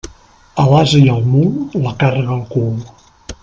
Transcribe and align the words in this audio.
A 0.63 0.63
l'ase 0.71 1.01
i 1.03 1.11
al 1.17 1.21
mul, 1.35 1.53
la 1.85 1.95
càrrega 2.01 2.35
al 2.39 2.43
cul. 2.57 2.73